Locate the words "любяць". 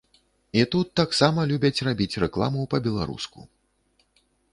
1.51-1.83